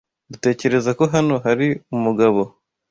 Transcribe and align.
Dutekereza 0.31 0.91
ko 0.99 1.03
hano 1.13 1.35
hari 1.45 1.67
umugabo. 1.95 2.39